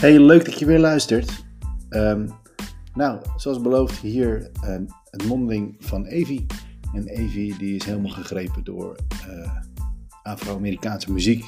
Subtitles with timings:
[0.00, 1.44] Hey, leuk dat je weer luistert.
[1.88, 2.28] Ehm,
[2.94, 6.46] nou, zoals beloofd, hier een, een mondeling van Evie.
[6.94, 8.96] En Evie die is helemaal gegrepen door
[9.28, 9.56] eh,
[10.22, 11.44] Afro-Amerikaanse muziek.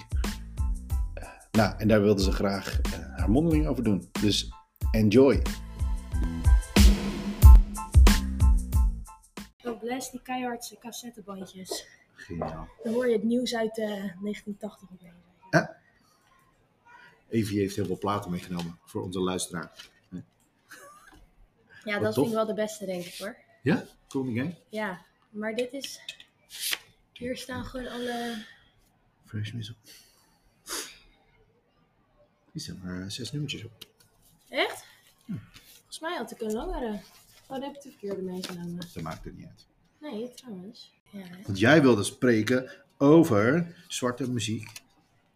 [1.15, 4.09] Eh, nou, en daar wilde ze graag eh, haar mondeling over doen.
[4.21, 4.53] Dus
[4.91, 5.43] enjoy.
[9.65, 11.87] Oh, bless die keihardse cassettebandjes.
[12.15, 12.69] Geniaal.
[12.83, 15.28] Dan hoor je het nieuws uit eh 1980 opeens.
[17.29, 19.73] Evie heeft heel veel platen meegenomen voor onze luisteraar.
[21.85, 22.15] Ja, Wat dat tof.
[22.15, 23.37] vind ik wel de beste, denk ik hoor.
[23.63, 23.85] Ja?
[24.09, 24.55] Cool game.
[24.69, 26.01] Ja, maar dit is.
[27.13, 28.45] Hier staan gewoon alle.
[29.27, 29.77] Fresh Missile.
[32.53, 33.87] Die staan maar eh, zes nummertjes op.
[34.49, 34.85] Echt?
[35.77, 36.93] Volgens mij had ik een langere.
[37.43, 38.77] Oh, dan heb ik de verkeerde meegenomen.
[38.93, 39.67] Dat maakt het niet uit.
[39.99, 40.93] Nee, trouwens.
[41.11, 41.27] Ja?
[41.47, 44.71] Want jij wilde spreken over zwarte muziek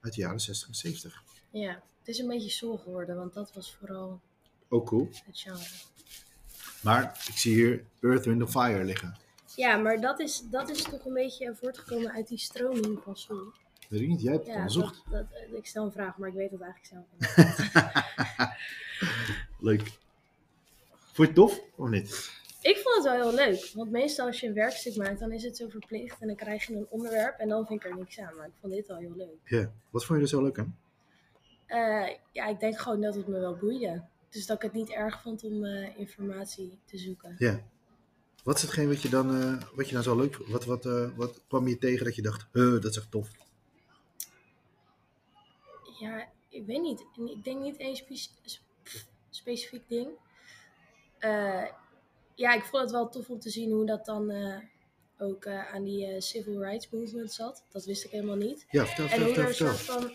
[0.00, 1.22] uit de jaren 60 en 70.
[1.52, 1.82] Ja.
[1.98, 4.20] Het is een beetje soul geworden, want dat was vooral
[4.68, 5.08] Ook cool.
[5.24, 5.64] het genre.
[6.82, 9.16] Maar ik zie hier Earth, Wind Fire liggen.
[9.56, 13.52] Ja, maar dat is, dat is toch een beetje voortgekomen uit die stroming van soul.
[13.88, 15.02] Weet ik niet, jij hebt het Ja, onderzocht.
[15.10, 17.72] dat, dat, ik stel een vraag, maar ik weet het eigenlijk zelf niet.
[19.68, 19.80] Leuk.
[21.12, 22.30] Vond je het tof of niet?
[22.60, 25.42] Ik vond het wel heel leuk, want meestal als je een werkstuk maakt, dan is
[25.42, 28.18] het zo verplicht en dan krijg je een onderwerp en dan vind ik er niks
[28.20, 28.36] aan.
[28.36, 29.38] Maar ik vond dit wel heel leuk.
[29.44, 29.72] Ja.
[29.90, 30.76] Wat vond je er zo leuk aan?
[31.72, 34.02] Eh, ja, ik denk gewoon dat het me wel boeide.
[34.30, 37.34] Dus dat ik het niet erg vond om eh, informatie te zoeken.
[37.38, 37.60] Ja.
[38.44, 40.48] Wat is hetgeen wat je dan, eh, wat je nou zo leuk vond?
[40.48, 40.84] Wat, wat,
[41.16, 43.28] wat kwam je tegen dat je dacht, dat is echt tof?
[46.00, 47.04] Ja, ik weet niet.
[47.16, 48.62] En Ik denk niet één spe- sp-
[49.30, 50.08] specifiek ding.
[52.34, 54.32] Ja, ik vond het wel tof om te zien hoe dat dan
[55.18, 57.64] ook aan die civil rights movement zat.
[57.70, 58.66] Dat wist ik helemaal niet.
[58.70, 59.74] Ja, vertel, En vertel, er vertel.
[60.00, 60.10] van.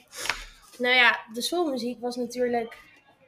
[0.79, 2.85] Nou ja, de soulmuziek was natuurlijk.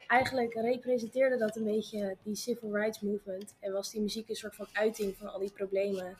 [0.08, 3.56] Eigenlijk representeerde dat een beetje die civil rights movement.
[3.60, 6.18] En was die muziek een soort van uiting van al die problemen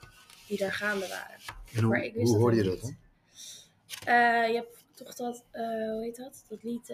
[0.48, 1.36] die daar gaande waren.
[1.74, 2.96] En maar hoe, ik wist hoe hoorde je dat dan?
[4.06, 6.46] Eh, je hebt toch dat, eh, hoe heet dat?
[6.50, 6.92] Dat lied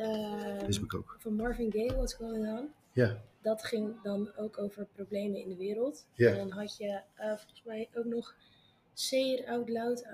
[0.95, 1.15] ook.
[1.19, 2.69] van Marvin Gaye, What's Going On.
[2.93, 3.21] Ja.
[3.41, 6.07] Dat ging dan ook over problemen in de wereld.
[6.13, 6.29] Ja.
[6.29, 8.35] En dan had je volgens mij ook nog
[8.93, 10.05] Say It Out Loud,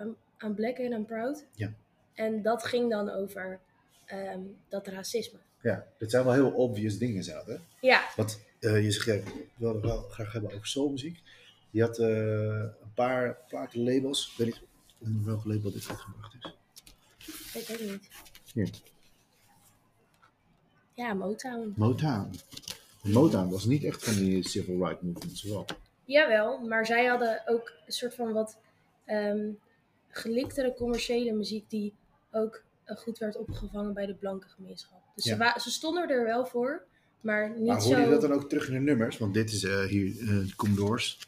[0.43, 1.45] I'm Black and I'm Proud.
[1.55, 1.73] Ja.
[2.13, 3.59] En dat ging dan over
[4.05, 4.39] ehm,
[4.69, 5.39] dat racisme.
[5.61, 7.55] Ja, dat zijn wel heel obvious dingen zo, hè?
[7.81, 11.19] Ja, Want eh, je zegt, ik wilde het wel graag hebben over soulmuziek.
[11.69, 12.07] Je had eh,
[12.59, 14.29] een paar platenlabels.
[14.31, 14.61] Ik weet niet
[14.99, 16.53] onder welk label dit uitgebracht is.
[17.61, 18.09] ik weet niet.
[18.53, 18.69] Hier.
[20.93, 21.73] Ja, Motown.
[21.77, 22.29] Motown.
[23.03, 25.65] Motown was niet echt van die civil rights movements, wel.
[26.05, 28.57] Jawel, maar zij hadden ook een soort van wat
[29.05, 29.49] ehm
[30.11, 31.93] geliktere commerciële muziek die
[32.31, 32.63] ook
[32.97, 35.01] goed werd opgevangen bij de blanke gemeenschap.
[35.15, 35.31] Dus Ja.
[35.31, 36.83] ze, wa- ze stonden er wel voor,
[37.21, 37.87] maar niet Maar zo...
[37.87, 39.17] hoorde je dat dan ook terug in de nummers?
[39.17, 41.19] Want dit is eh, hier, eh Commodores.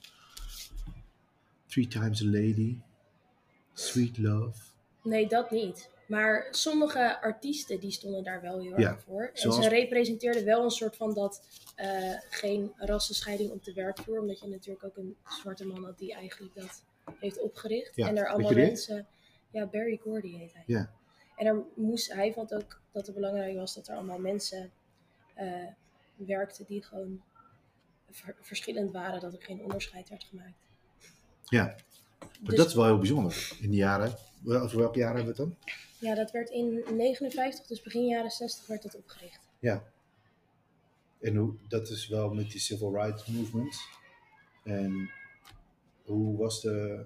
[1.67, 2.77] Three Times a Lady.
[3.73, 4.61] Sweet Love.
[5.03, 5.89] Nee, dat niet.
[6.07, 9.21] Maar sommige artiesten die stonden daar wel heel erg Ja, voor.
[9.23, 11.41] En zoals- ze representeerden wel een soort van dat
[11.75, 14.19] eh, geen rassenscheiding op de werkvloer.
[14.19, 16.83] Omdat je natuurlijk ook een zwarte man had die eigenlijk dat
[17.19, 17.95] heeft opgericht.
[17.95, 19.07] Ja, en er weet allemaal mensen.
[19.51, 20.63] Ja, Barry Gordy heet hij.
[20.65, 20.91] Ja.
[21.35, 24.71] En er moest, hij vond ook dat het belangrijk was dat er allemaal mensen
[25.33, 25.67] eh,
[26.15, 27.21] werkten die gewoon
[28.11, 29.19] ver- verschillend waren.
[29.19, 30.57] Dat er geen onderscheid werd gemaakt.
[31.43, 31.63] Ja,
[32.19, 33.57] maar Dus- dat is wel heel bijzonder.
[33.61, 35.73] In de jaren, over welke jaren hebben we het dan?
[35.99, 39.39] Ja, dat werd in 59, dus begin jaren 60 werd dat opgericht.
[39.59, 39.83] Ja.
[41.21, 43.75] En hoe, dat is wel met die civil rights movement.
[44.63, 45.09] En
[46.05, 47.05] hoe was de,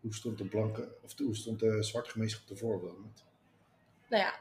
[0.00, 3.24] hoe stond de blanke, of de- hoe stond de zwarte gemeenschap ervoor op dat moment?
[4.08, 4.34] Nou ja,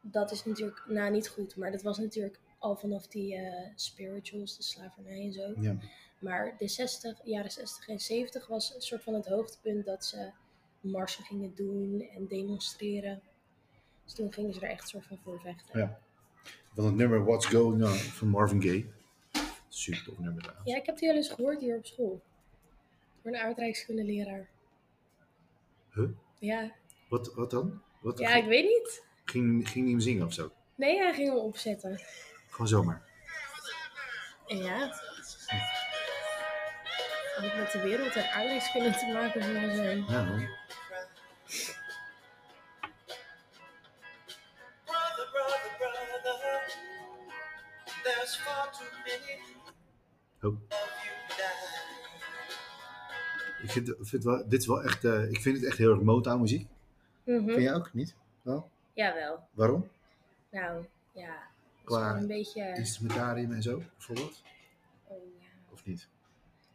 [0.00, 4.56] dat is natuurlijk nou, niet goed, maar dat was natuurlijk al vanaf die eh, spirituals,
[4.56, 5.52] de slavernij en zo.
[5.60, 5.76] Ja.
[6.18, 10.30] Maar de 60, jaren 60 en 70 was een soort van het hoogtepunt dat ze
[10.80, 13.22] marsen gingen doen en demonstreren.
[14.04, 15.78] Dus toen gingen ze er echt soort van voor vechten.
[15.78, 16.00] Ja.
[16.74, 18.86] Van het nummer What's Going On van Marvin Gaye.
[19.68, 20.70] Super tof nummer trouwens.
[20.70, 22.22] Ja, ik heb die al eens gehoord hier op school.
[23.22, 24.48] Door een aardrijkskundeleraar.
[25.90, 26.08] Huh?
[26.38, 26.72] Ja.
[27.08, 27.82] Wat, wat dan?
[28.00, 29.02] Wat, ja, ik weet niet.
[29.30, 30.52] Ging, ging hij hem zingen of zo?
[30.74, 32.00] Nee, hij ging hem opzetten.
[32.48, 33.02] Gewoon zomaar.
[34.46, 34.94] Ja.
[37.38, 40.04] Ook met de wereld en aardrijkskunde te maken volgens hem.
[40.08, 40.48] Ja, man.
[44.84, 46.76] Brother, brother, brother,
[48.02, 49.48] there's far too many
[50.42, 50.56] Oh.
[53.62, 55.90] Ik vind, ik vind wel, dit is wel echt, eh, ik vind het echt heel
[55.90, 56.68] erg Motown muziek.
[57.24, 57.44] Mhm.
[57.44, 58.14] Vind jij ook niet?
[58.42, 58.70] Wel?
[59.00, 59.48] Jawel.
[59.52, 59.88] Waarom?
[60.50, 61.48] Nou, ja.
[61.84, 62.74] Qua een beetje...
[62.76, 64.42] instrumentarium en zo, bijvoorbeeld?
[65.04, 65.46] Oh, ja.
[65.72, 66.08] Of niet?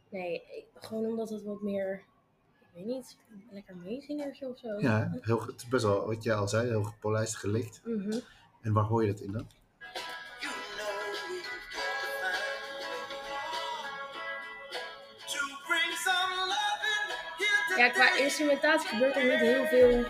[0.10, 2.04] Nee, ik- gewoon omdat het wat meer...
[2.60, 3.18] Ik weet niet,
[3.52, 4.80] lekker meezingertje of zo.
[4.80, 7.82] Ja, heel, het is best wel, wat jij al zei, heel gepolijst, gelikt.
[7.84, 8.20] Mhm.
[8.62, 9.48] En waar hoor je dat in dan?
[17.78, 20.06] Ja, qua instrumentatie gebeurt er niet heel veel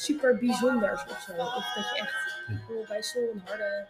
[0.00, 1.32] super bijzonders of zo.
[1.32, 3.86] Of dat je echt bij soul een harde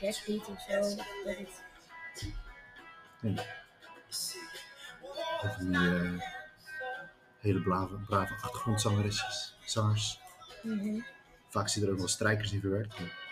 [0.00, 0.80] backbeat of zo.
[0.80, 1.62] Dat het,
[5.42, 6.20] Of die eh,
[7.38, 10.20] hele brave, brave achtergrondzangeresjes, zangers.
[10.62, 11.00] Mhm.
[11.48, 12.98] Vaak zitten er ook wel strijkers in verwerkt.
[13.00, 13.22] maar-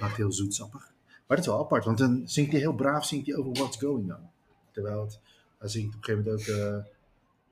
[0.00, 0.80] Maakt heel zoetsappig.
[1.26, 3.76] Maar dat is wel apart, want dan zingt hij heel braaf zingt hij over what's
[3.78, 4.30] going on.
[4.72, 5.20] Terwijl het,
[5.58, 6.74] hij zingt op een gegeven moment ook, eh,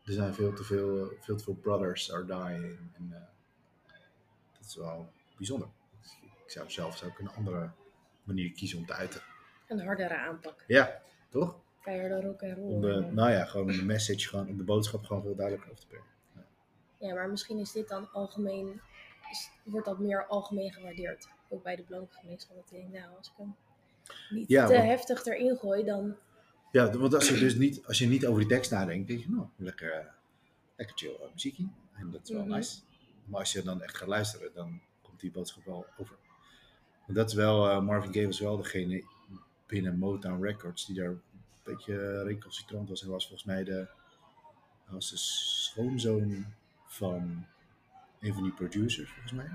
[0.06, 2.78] er zijn veel te veel, eh, veel te veel brothers are dying.
[2.96, 3.20] En, eh,
[4.52, 5.68] dat is wel bijzonder.
[6.44, 7.70] Ik zou zelf zou ik een andere
[8.24, 9.20] manier kiezen om te uiten.
[9.68, 10.64] Een hardere aanpak.
[10.66, 11.56] Ja, toch?
[11.82, 12.72] Keiharde rock en roll.
[12.72, 15.82] Om de, nou ja, gewoon de message, gewoon, om de boodschap gewoon veel duidelijker over
[15.82, 16.06] te brengen.
[16.98, 18.80] Ja, maar misschien is dit dan algemeen,
[19.30, 21.28] is, wordt dat meer algemeen gewaardeerd.
[21.48, 22.56] Ook bij de blanke gemeenschap.
[22.56, 23.54] Dat ik denk, nou, als ik hem
[24.30, 26.16] niet Ja, te want- heftig erin gooi, dan...
[26.72, 29.30] Ja, want als je dus niet, als je niet over die tekst nadenkt, denk je,
[29.30, 30.06] nou, lekker, eh,
[30.76, 31.68] lekker chill eh, muziekje.
[31.92, 32.50] En dat is wel Mhm.
[32.54, 32.78] nice.
[33.24, 36.16] Maar als je dan echt gaat luisteren, dan komt die boodschap wel over.
[37.06, 39.04] Want dat is wel, eh, Marvin Gaye was wel degene
[39.66, 41.20] binnen Motown Records die daar een
[41.62, 43.00] beetje recalcitrant was.
[43.00, 43.72] Hij was volgens mij de,
[44.84, 46.46] hij was de schoonzoon
[46.86, 47.46] van
[48.20, 49.50] een van die producers, volgens mij.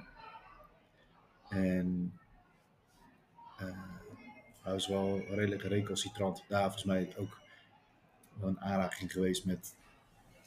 [1.50, 2.14] En
[3.58, 3.68] eh,
[4.62, 6.44] hij was wel redelijk recalcitrant.
[6.48, 7.40] Daar volgens mij ook
[8.34, 9.76] wel een aanraking geweest met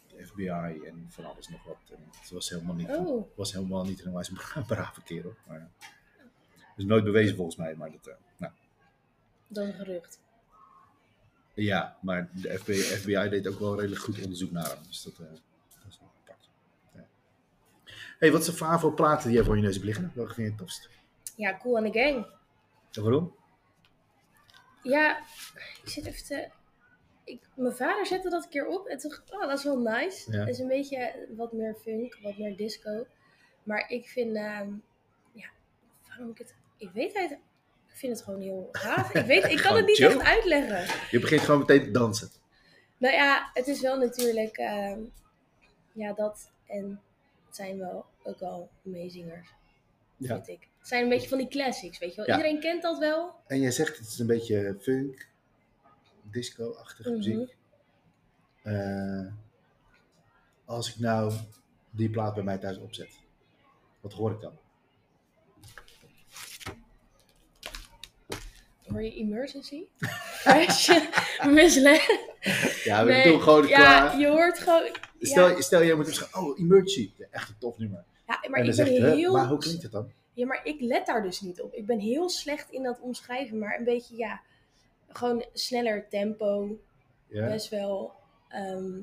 [0.08, 1.76] de FBI en van alles nog wat.
[1.90, 5.34] En het was helemaal niet, Oh, was helemaal niet een bra- brave kerel.
[5.46, 5.70] Maar,
[6.76, 7.74] dus nooit bewezen volgens mij.
[7.74, 8.52] Maar dat, eh, nou,
[9.48, 10.18] dat is een gerucht.
[11.54, 14.78] ja, maar de FBI, FBI deed ook wel redelijk goed onderzoek naar hem.
[14.86, 16.48] Dus dat, eh, dat is wel apart.
[16.94, 17.04] Ja.
[18.18, 20.12] hey, wat is de favo platen die jij voor je neus hebt liggen?
[20.14, 20.88] Welke vind je het tofst?
[21.36, 22.26] Ja, Cool and the Gang.
[22.92, 23.34] En waarom?
[24.84, 25.18] Ja,
[25.82, 26.48] ik zit even te...
[27.24, 29.64] Ik, mijn vader zette dat een keer op en toen dacht ik, oh, dat is
[29.64, 30.32] wel nice.
[30.32, 30.38] Ja.
[30.38, 33.06] Het is een beetje wat meer funk, wat meer disco.
[33.62, 34.68] Maar ik vind, ehm,
[35.32, 35.48] ja,
[36.08, 36.54] waarom ik het...
[36.76, 37.30] Ik weet het,
[37.88, 39.14] ik vind het gewoon heel gaaf.
[39.14, 40.06] Ik, weet, ik kan het niet chill.
[40.06, 40.96] echt uitleggen.
[41.10, 42.30] Je begint gewoon meteen te dansen.
[42.96, 45.00] Nou ja, het is wel natuurlijk, ehm,
[45.92, 47.00] ja, dat en
[47.46, 49.48] het zijn wel ook wel meezingers,
[50.16, 50.34] Ja.
[50.34, 50.68] vind ik.
[50.84, 52.26] Het zijn een beetje van die classics, weet je wel.
[52.26, 52.36] Ja.
[52.36, 53.34] Iedereen kent dat wel.
[53.46, 55.28] En jij zegt het is een beetje funk,
[56.22, 57.18] disco-achtige Mhm.
[57.18, 57.56] muziek.
[58.62, 59.26] Eh,
[60.64, 61.32] als ik nou
[61.90, 63.10] die plaat bij mij thuis opzet,
[64.00, 64.52] wat hoor ik dan?
[68.86, 69.82] Hoor je Emergency?
[71.48, 72.18] Misled.
[72.84, 74.96] Ja, we Nee, doen gewoon ja, je hoort gewoon...
[75.20, 78.04] Stel, ja, stel je moet gaan, oh, Emergency, echt een tof nummer.
[78.26, 79.32] ja, maar en ik ben heel...
[79.32, 80.12] maar hoe klinkt het dan?
[80.34, 81.74] Ja, maar ik let daar dus niet op.
[81.74, 84.40] Ik ben heel slecht in dat omschrijven, maar een beetje, ja...
[85.08, 86.78] Gewoon sneller tempo,
[87.26, 87.48] Ja?
[87.48, 88.12] best wel...
[88.48, 88.96] ehm,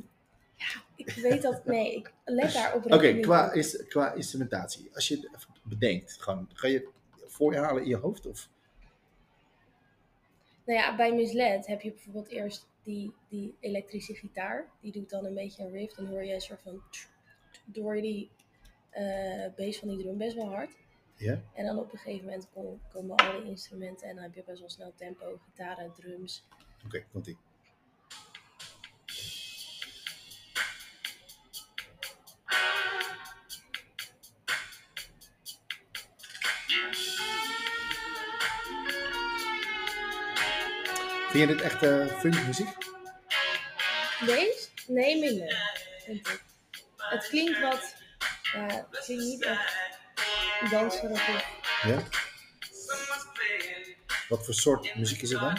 [0.55, 1.65] ja, ik weet dat...
[1.65, 2.91] Nee, ik let daar op.
[2.91, 4.89] Oké, qua, is, qua instrumentatie.
[4.93, 6.87] Als je het bedenkt, gewoon, ga je het
[7.31, 8.25] voor je halen in je hoofd?
[8.25, 8.49] Of?
[10.65, 14.69] Nou ja, bij Misled heb je bijvoorbeeld eerst die, die elektrische gitaar.
[14.81, 15.93] Die doet dan een beetje een riff.
[15.93, 16.81] Dan hoor je een soort van...
[17.73, 18.29] Je die
[18.89, 20.71] eh bass van die drum best wel hard.
[21.21, 21.41] Ja?
[21.53, 24.07] En dan op een gegeven moment kom- komen alle instrumenten.
[24.07, 25.39] En dan heb je best wel snel tempo.
[25.45, 26.45] Gitaren, drums.
[26.85, 27.37] Oké, komt ie.
[41.29, 42.77] Vind je dit echt eh funkmuziek?
[44.25, 44.67] Deze?
[44.87, 45.71] Nee, minder.
[46.05, 46.43] Vind ik.
[46.97, 47.95] Het klinkt wat...
[48.53, 49.80] Ja, het klinkt niet echt
[50.69, 51.27] danserig.
[51.29, 51.45] of-
[51.83, 52.03] Ja?
[52.71, 53.95] Someone's playing
[54.29, 55.57] Wat voor soort muziek is het dan?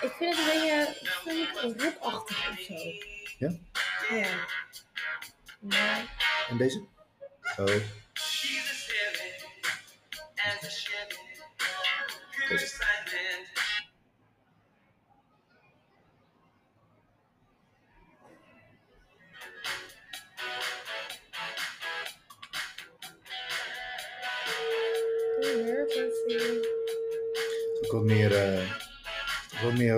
[0.00, 2.74] Ik vind het een beetje funk rockachtig of zo.
[3.38, 3.50] Ja?
[4.10, 4.28] Ja.
[5.60, 6.14] Maar
[6.48, 6.86] En deze?
[7.56, 7.66] Oh,
[12.48, 12.76] Deze.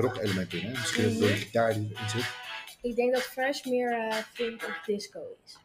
[0.09, 0.65] Ook elementen in.
[0.67, 0.71] Hè?
[0.71, 2.25] Misschien ook door de gitaar die erin zit.
[2.83, 5.57] Ik denk dat Fresh meer eh funk of disco is.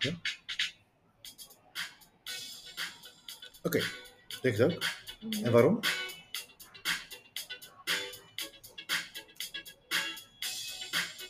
[3.64, 3.82] Oké,
[4.42, 4.84] denk het ook.
[5.44, 5.80] En waarom?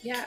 [0.01, 0.25] Ja,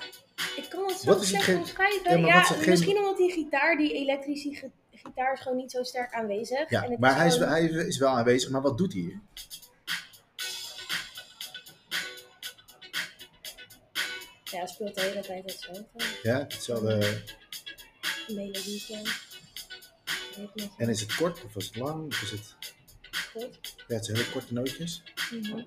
[0.57, 2.21] ik kan het zo slecht omschrijven.
[2.21, 6.13] Ja, Ja, misschien omdat die gitaar, die elektrische gi- gitaar is gewoon niet zo sterk
[6.15, 6.71] aanwezig.
[6.71, 9.21] Ja, En het maar hij is, hij is wel aanwezig, maar wat doet hij hier?
[14.67, 16.05] Hij speelt de hele tijd hetzelfde.
[16.23, 17.23] Ja, hetzelfde.
[18.29, 19.03] Melodietje.
[20.37, 20.71] Ritme.
[20.77, 22.07] En is het kort of is het lang?
[22.07, 22.55] Of is het...
[23.31, 23.75] Goed.
[23.89, 25.03] Ja, het zijn hele korte nootjes.
[25.31, 25.65] Mhm.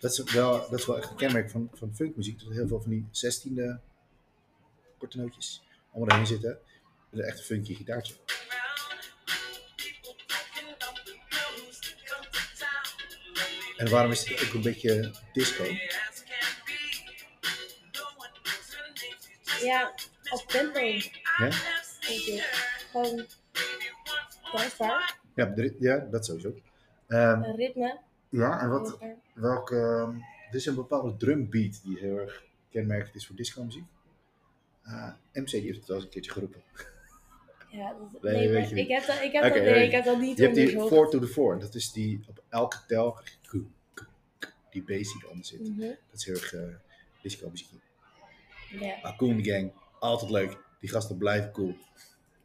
[0.00, 2.38] Dat is wel, dat is wel echt een kenmerk van, van funkmuziek.
[2.38, 3.80] Dat er heel veel van die zestiende
[4.98, 5.62] korte nootjes
[5.92, 6.58] allemaal erin zitten.
[7.10, 8.14] Een echt een funky gitaartje.
[13.76, 15.64] En waarom is het ook een beetje disco?
[19.62, 19.94] Ja,
[20.30, 21.02] op tempo, denk
[21.38, 21.50] Ja.
[22.90, 23.26] Gewoon
[24.52, 25.18] dansbaar.
[25.78, 26.54] ja, dat sowieso.
[27.06, 27.98] Een ritme.
[28.28, 28.98] ja, en wat,
[29.34, 29.76] welke...
[30.50, 33.84] er is een bepaalde drumbeat die heel erg kenmerkend is voor disco muziek.
[34.84, 36.62] Ah, MC die heeft het wel eens een keertje geroepen.
[37.70, 38.84] Ja, dat, Nee, nee, weet maar je niet.
[38.84, 40.66] ik heb dat, ik heb Oké, dat, nee, ik heb dat niet Je hebt die
[40.66, 41.10] onderzocht.
[41.10, 41.58] 4 to the 4.
[41.58, 43.18] Dat is die op elke tel.
[44.70, 45.60] Die bass die eronder zit.
[45.60, 45.80] Mhm.
[45.80, 46.60] Dat is heel erg eh,
[47.22, 47.68] disco muziek.
[48.70, 50.58] Ja, Maar Gang, altijd leuk.
[50.80, 51.76] Die gasten blijven cool.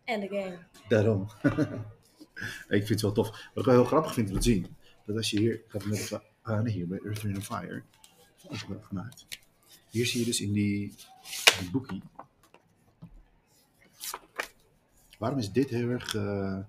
[0.04, 0.58] en de game.
[0.88, 1.30] Daarom.
[2.68, 3.30] ik vind het wel tof.
[3.30, 4.76] Wat ik wel heel grappig vind om te zien.
[5.06, 7.84] Dat als je hier, ik had het net even aan hier bij Earth, Wind Fire.
[8.50, 9.28] Dat gemaakt.
[9.90, 10.96] Hier zie je dus in die,
[11.60, 12.02] die boekie.
[15.18, 16.16] Waarom is dit heel erg...
[16.16, 16.60] eh,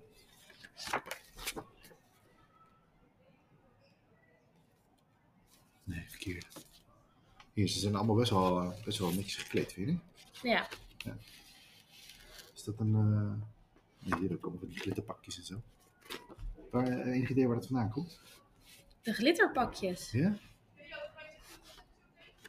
[5.83, 6.65] Nee, verkeerd.
[7.57, 9.87] Hier, ze zijn allemaal best wel, eh, best wel netjes gekleed, vind
[10.41, 10.49] je?
[10.49, 10.67] Ja,
[12.55, 12.95] Is dat een.
[12.95, 15.61] eh nee, hier ook komen van die glitterpakjes en zo.
[16.71, 18.19] Waar, eh, enig idee waar dat vandaan komt?
[19.01, 20.11] de glitterpakjes.
[20.11, 20.37] Ja?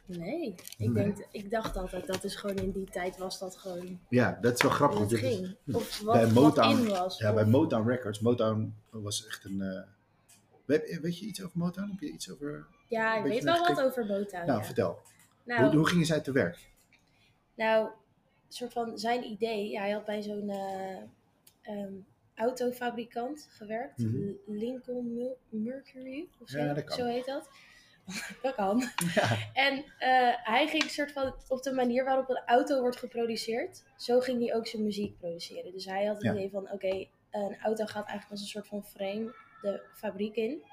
[0.05, 0.47] Nee,
[0.77, 0.93] ik, Nee.
[0.93, 4.53] Denk, ik dacht altijd dat is gewoon in die tijd was dat gewoon Ja, dat
[4.55, 5.11] is wel grappig.
[5.11, 5.55] is- ging.
[5.75, 7.17] Of bij wat, wat Motown- in was.
[7.17, 8.19] Ja, of- bij Motown Records.
[8.19, 9.85] Motown was echt een.
[10.65, 11.89] weet je iets over Motown?
[11.89, 12.67] Heb je iets over.
[12.89, 14.45] Ja, ik weet wel wat over Motown.
[14.45, 14.65] nou, ja.
[14.65, 14.99] vertel.
[15.43, 16.57] Nou, Hoe, hoe gingen zij te werk?
[17.55, 17.91] Nou, een
[18.47, 19.69] soort van zijn idee.
[19.69, 20.97] Ja, hij had bij zo'n eh,
[21.61, 21.93] ehm,
[22.35, 23.97] autofabrikant gewerkt.
[23.97, 24.31] Mhm.
[24.45, 26.97] Lincoln Mercury of zo, Ja, dat kan.
[26.97, 27.49] zo heet dat.
[28.41, 28.83] dat kan.
[29.15, 29.37] Ja.
[29.53, 34.19] En eh, hij ging soort van op de manier waarop een auto wordt geproduceerd, zo
[34.19, 35.71] ging hij ook zijn muziek produceren.
[35.71, 36.31] Dus hij had het Ja.
[36.31, 40.63] idee van, oké, een auto gaat eigenlijk als een soort van frame de fabriek in.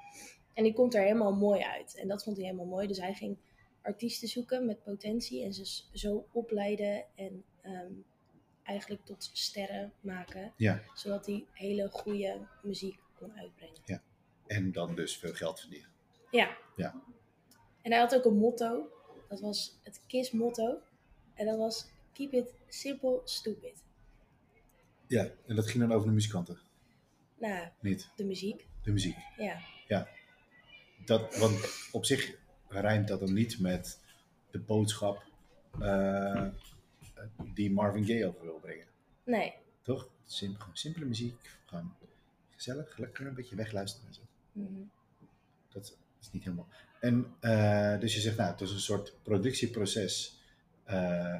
[0.56, 1.94] En die komt er helemaal mooi uit.
[1.94, 2.86] En dat vond hij helemaal mooi.
[2.86, 3.36] Dus hij ging
[3.82, 7.92] artiesten zoeken met potentie en ze zo opleiden en ehm,
[8.62, 10.52] eigenlijk tot sterren maken.
[10.56, 10.82] Ja.
[10.94, 14.02] Zodat hij hele goede muziek kon uitbrengen.
[14.46, 15.88] En dan dus veel geld verdienen.
[16.30, 16.56] Ja.
[16.76, 17.02] Ja.
[17.82, 18.88] En hij had ook een motto.
[19.28, 20.78] Dat was het KISS motto.
[21.34, 23.82] En dat was Keep it simple, stupid.
[25.06, 26.58] Ja, en dat ging dan over de muzikanten.
[27.38, 28.66] Nou, Niet de muziek.
[28.82, 29.16] de muziek.
[29.36, 30.08] Ja.
[31.06, 32.34] Dat, want op zich
[32.68, 34.00] rijmt dat dan niet met
[34.50, 35.22] de boodschap
[35.80, 36.48] eh,
[37.54, 38.86] die Marvin Gaye over wil brengen.
[39.24, 39.54] Nee.
[39.82, 40.08] Toch?
[40.26, 41.58] Simpel, simpele muziek.
[41.64, 41.94] Gewoon
[42.50, 44.20] gezellig, lekker een beetje wegluisteren en zo.
[44.52, 44.80] Mhm.
[45.68, 46.68] Dat is niet helemaal.
[47.00, 50.40] En eh, dus je zegt, nou, het is een soort productieproces.
[50.84, 51.38] Eh,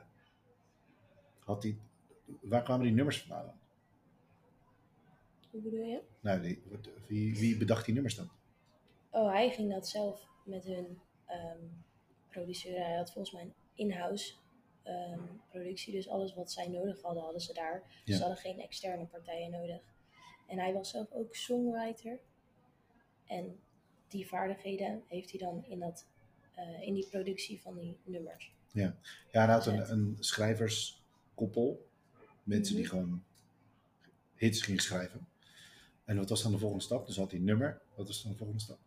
[1.38, 1.78] had die,
[2.40, 3.58] waar kwamen die nummers vandaan?
[5.50, 6.00] Hoe bedoel je?
[6.20, 8.30] Nou, die, wat- wie, wie bedacht die nummers dan?
[9.16, 11.58] Oh, hij ging dat zelf met hun ehm,
[12.30, 12.84] produceren.
[12.86, 14.34] Hij had volgens mij een in-house
[14.82, 15.20] ehm,
[15.50, 15.92] productie.
[15.92, 17.82] Dus alles wat zij nodig hadden, hadden ze daar.
[17.88, 18.14] Dus Ja.
[18.16, 19.80] ze hadden geen externe partijen nodig.
[20.46, 22.18] En hij was zelf ook songwriter.
[23.26, 23.60] En
[24.08, 26.06] die vaardigheden heeft hij dan in, dat,
[26.54, 28.52] eh, in die productie van die nummers.
[28.72, 28.96] Ja,
[29.30, 31.86] hij had een schrijverskoppel.
[32.42, 32.94] Mensen die Mhm.
[32.94, 33.24] gewoon
[34.34, 35.28] hits gingen schrijven.
[36.04, 37.06] En wat was dan de volgende stap?
[37.06, 37.80] Dus had hij een nummer.
[37.94, 38.78] Wat was dan de volgende stap?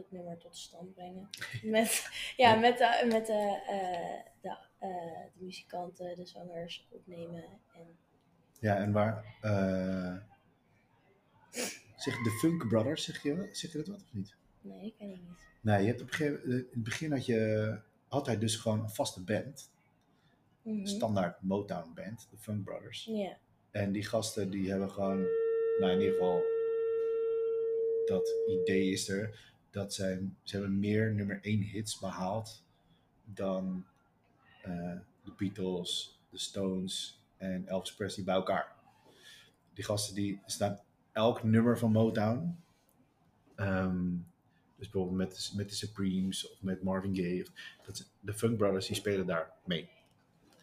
[0.00, 1.28] Dat nummer tot stand brengen.
[1.62, 7.44] Met, ja, met, de, met de, eh, de, eh, de muzikanten, de zangers opnemen.
[7.74, 7.98] En,
[8.60, 9.24] Ja, en waar...
[9.40, 10.16] eh
[11.96, 14.36] zeg de Funk Brothers, zeg je, zeg je dat wat of niet?
[14.60, 15.38] nee, ik ken het niet.
[15.60, 17.78] Nee, je hebt op een gegeven, in het begin had je
[18.08, 19.70] altijd dus gewoon een vaste band.
[20.62, 20.86] Mhm.
[20.86, 23.04] Standaard Motown band, de Funk Brothers.
[23.04, 23.36] Ja,
[23.70, 25.20] En die gasten die hebben gewoon,
[25.78, 26.42] nou in ieder geval,
[28.06, 32.64] dat idee is er, dat zij, ze hebben meer nummer 1 hits behaald
[33.24, 33.84] dan
[34.62, 38.72] eh, de Beatles, de Stones en Elvis Presley bij elkaar.
[39.74, 40.80] Die gasten die staan
[41.12, 42.58] elk nummer van Motown.
[43.54, 44.16] ehm,
[44.76, 47.42] dus bijvoorbeeld met, met de Supremes of met Marvin Gaye.
[47.42, 47.52] Of,
[47.86, 49.88] dat, de Funk Brothers die spelen daar mee.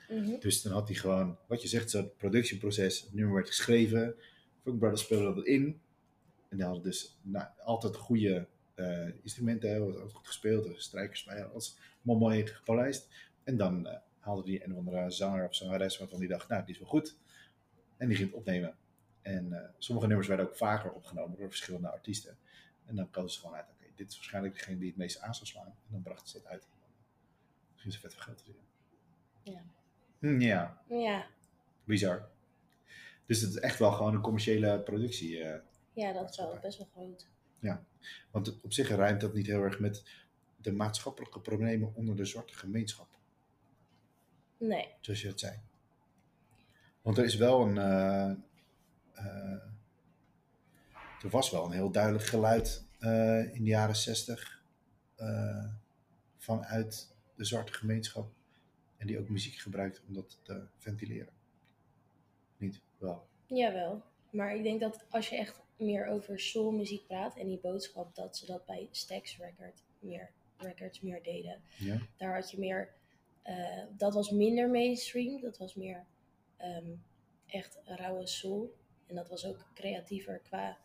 [0.10, 0.40] Mhm.
[0.40, 3.02] Dus dan had hij gewoon, wat je zegt, zo'n productieproces.
[3.02, 4.16] Het nummer werd geschreven.
[4.64, 5.82] Funk Brothers speelden dat in.
[6.50, 8.48] En die hadden dus nou, altijd goede
[8.78, 9.80] eh, instrumenten.
[9.86, 10.64] was altijd goed gespeeld.
[10.66, 13.08] Dus strijkers bij, alles allemaal mooi gepolijst.
[13.44, 16.66] En dan eh haalde die een of andere zanger of zangeres waarvan die dacht, nou,
[16.66, 17.18] die is wel goed.
[17.98, 18.78] En die ging het opnemen.
[19.22, 22.38] En eh, sommige nummers werden ook vaker opgenomen door verschillende artiesten.
[22.86, 25.36] En dan kozen ze gewoon uit, oké, dit is waarschijnlijk degene die het meest aan
[25.36, 25.66] zal slaan.
[25.66, 26.68] En dan brachten ze dat uit.
[27.76, 28.64] Gingen ze vet veel geld verdienen.
[29.44, 29.64] Ja.
[30.20, 31.26] Hm, ja, Ja.
[31.84, 32.30] bizar.
[33.26, 35.44] Dus het is echt wel gewoon een commerciële productie.
[35.44, 35.60] eh.
[35.94, 37.28] ja, dat is wel best wel groot.
[38.32, 40.04] Want het- op zich ruimt dat niet heel erg met
[40.62, 43.08] de maatschappelijke problemen onder de zwarte gemeenschap.
[44.58, 44.94] Nee.
[45.02, 45.60] Zoals je het zei.
[47.02, 47.78] Want er is wel een.
[47.78, 48.30] eh,
[49.14, 49.62] eh,
[51.24, 54.56] er was wel een heel duidelijk geluid eh, in de jaren zestig
[56.38, 58.32] vanuit de zwarte gemeenschap.
[58.98, 61.34] En die ook muziek gebruikt om dat te ventileren.
[62.58, 63.28] Niet wel.
[63.46, 64.04] Jawel.
[64.30, 68.38] Maar ik denk dat als je echt meer over soulmuziek praat en die boodschap, dat
[68.38, 71.62] ze dat bij Stax Record meer, Records meer deden.
[71.78, 71.98] Ja?
[72.18, 72.94] Daar had je meer,
[73.42, 76.06] eh, dat was minder mainstream, dat was meer
[76.58, 76.96] ehm,
[77.46, 78.76] echt rauwe soul.
[79.06, 80.78] En dat was ook creatiever qua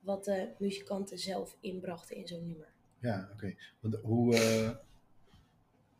[0.00, 2.72] wat de muzikanten zelf inbrachten in zo'n nummer.
[2.98, 3.54] Ja, oké.
[3.80, 4.70] Want hoe, eh,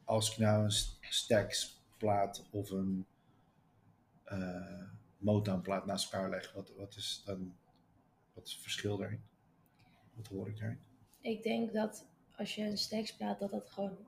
[0.05, 3.07] als ik nou een st- Stax plaat of een
[4.25, 4.83] eh
[5.19, 7.55] Motown plaat naast elkaar leg, wat, wat is dan
[8.39, 9.23] wat is het verschil daarin?
[10.15, 10.81] Wat hoor ik daarin?
[11.21, 13.99] Ik denk dat als je een Stax plaat, dat dat gewoon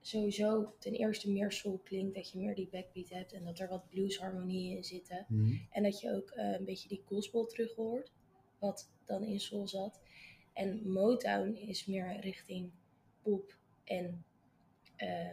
[0.00, 3.68] sowieso ten eerste meer soul klinkt, dat je meer die backbeat hebt en dat er
[3.68, 5.26] wat bluesharmonieën in zitten.
[5.70, 8.12] En dat je ook eh, een beetje die gospel terug hoort,
[8.58, 10.00] wat dan in soul zat.
[10.52, 12.70] En Motown is meer richting
[13.22, 14.24] pop en
[14.96, 15.30] eh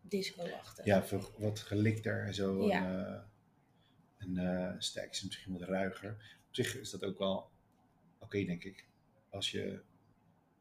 [0.00, 0.84] disco-achtig.
[0.84, 1.04] Ja,
[1.38, 2.66] wat gelikter en zo.
[2.66, 3.30] Ja.
[4.18, 6.10] En, eh, en Stax is misschien wat ruiger.
[6.48, 7.52] Op zich is dat ook wel
[8.24, 8.84] oké, denk ik.
[9.30, 9.80] Als je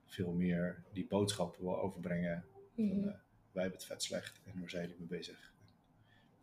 [0.05, 2.45] veel meer die boodschap wil overbrengen
[2.75, 3.07] van Mhm.
[3.07, 3.13] eh,
[3.51, 5.51] wij hebben het vet slecht en waar zijn jullie mee bezig?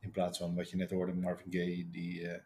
[0.00, 2.40] In plaats van wat je net hoorde, Marvin Gaye, die eh,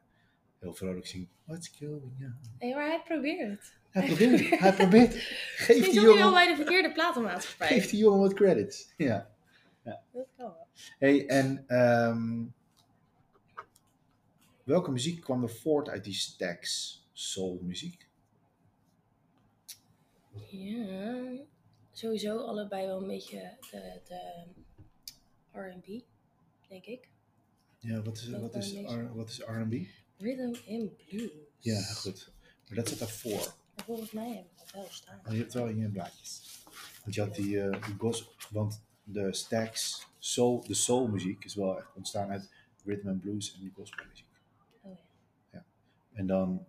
[0.59, 1.31] heel vrolijk zingt.
[1.45, 2.37] What's going on?
[2.59, 3.73] Nee, maar hij probeert het.
[3.91, 5.15] Hij probeert, hij probeert.
[5.67, 7.69] Geef die, jongen, bij de verkeerde platenmaatschappij.
[7.69, 8.93] geef die jongen wat credits.
[8.97, 9.33] Ja.
[9.83, 10.67] Dat kan wel.
[10.99, 12.45] Hey, en ehm,
[14.65, 18.04] welke muziek kwam er voort uit die stacks soul muziek?
[20.51, 21.45] Ja,
[21.93, 24.45] sowieso allebei wel een beetje de, de
[25.53, 25.87] R&B,
[26.69, 27.09] denk ik.
[27.79, 28.73] Ja, wat is, wat is.
[28.73, 29.73] R- wat is R&B?
[30.17, 31.31] Rhythm and Blues.
[31.59, 32.33] Ja, goed.
[32.69, 33.55] Maar dat zit daarvoor.
[33.75, 35.21] Maar volgens mij heb ik dat wel staan.
[35.27, 36.63] Oh, je hebt wel in je blaadjes.
[37.03, 41.55] Want je had die, eh die gospel, want de stacks, soul, de soul muziek is
[41.55, 42.51] wel echt ontstaan uit
[42.85, 44.27] rhythm and blues en die gospel muziek.
[44.81, 44.99] Oh
[45.53, 45.65] ja.
[46.13, 46.67] En dan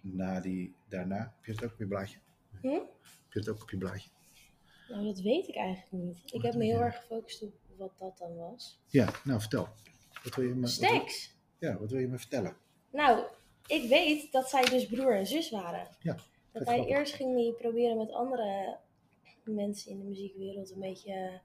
[0.00, 2.18] na die, daarna, heb je het ook je blaadje?
[2.60, 2.68] Hm?
[2.68, 4.08] Heb je het ook op je blaadje?
[4.88, 6.18] Nou, dat weet ik eigenlijk niet.
[6.32, 8.78] Ik heb me heel erg gefocust op wat dat dan was.
[8.88, 9.68] Ja, nou vertel.
[10.24, 11.36] Wat wil je me, wat wil- Stacks!
[11.58, 12.56] ja, wat wil je me vertellen?
[12.90, 13.24] Nou,
[13.66, 15.88] ik weet dat zij dus broer en zus waren.
[16.00, 16.12] Ja,
[16.52, 16.96] Dat hij grappig.
[16.96, 18.78] eerst ging hij proberen met andere
[19.44, 21.40] mensen in de muziekwereld een beetje,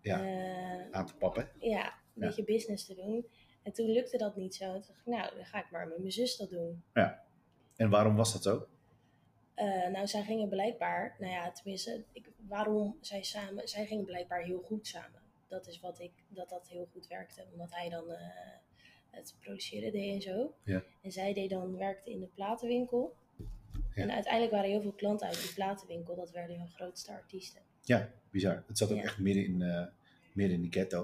[0.00, 0.20] Ja.
[0.24, 1.48] eh, Aan te pappen.
[1.60, 2.26] ja, een Ja.
[2.26, 3.26] beetje business te doen.
[3.62, 4.64] En toen lukte dat niet zo.
[4.72, 6.82] Toen dacht ik, nou, dan ga ik maar met mijn zus dat doen.
[7.76, 8.66] En waarom was dat zo?
[9.54, 14.42] Eh, nou, zij gingen blijkbaar, nou ja, tenminste, ik, waarom zij samen, zij gingen blijkbaar
[14.42, 15.20] heel goed samen.
[15.48, 18.18] Dat is wat ik, dat dat heel goed werkte, omdat hij dan eh,
[19.10, 20.54] het produceren deed en zo.
[20.64, 20.82] Ja.
[21.02, 23.14] En zij deed dan, werkte in de platenwinkel.
[23.94, 24.02] Ja.
[24.02, 27.62] En uiteindelijk waren heel veel klanten uit die platenwinkel, dat werden hun grootste artiesten.
[27.82, 28.64] Ja, bizar.
[28.66, 29.02] Het zat ook Ja.
[29.02, 29.86] echt midden in, eh,
[30.34, 31.02] midden in de ghetto.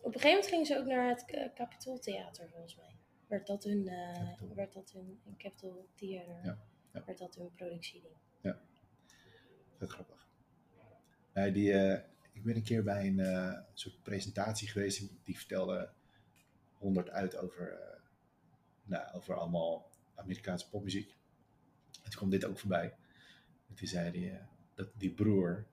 [0.00, 2.96] Op een gegeven moment gingen ze ook naar het uh, Capitol Theater, volgens mij.
[3.26, 4.54] Werd dat hun, Capitol.
[4.54, 6.58] werd dat hun Capitol Theater, Ja,
[6.98, 7.04] ja.
[7.06, 8.14] werd dat hun productieding.
[9.78, 10.26] Vet grappig.
[11.32, 12.00] Nee, die, eh,
[12.32, 15.00] ik ben een keer bij een eh, soort presentatie geweest.
[15.00, 15.90] en Die vertelde
[16.78, 18.00] 100 uit over, eh,
[18.84, 21.16] nou, over allemaal Amerikaanse popmuziek.
[21.92, 22.94] En toen kwam dit ook voorbij.
[23.68, 25.66] En toen zei hij dat die broer.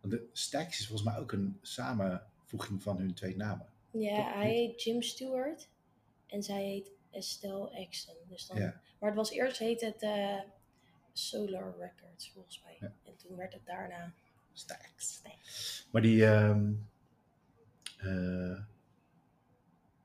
[0.00, 3.66] Want de Stax is volgens mij ook een samenvoeging van hun twee namen.
[3.90, 5.68] Ja, hij heet Jim Stewart
[6.26, 8.14] en zij heet Estelle Exton.
[8.28, 8.80] Dus dan, Ja.
[9.00, 10.40] Maar het was eerst heet het eh,
[11.12, 12.76] Solar Records volgens mij.
[12.80, 12.92] Ja.
[13.04, 14.12] En toen werd het daarna
[14.52, 15.22] Stax.
[15.90, 16.72] Maar die, ehm,
[17.98, 18.58] eh,